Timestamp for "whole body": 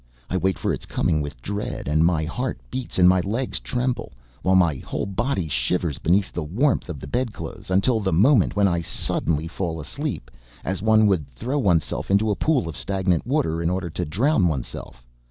4.77-5.47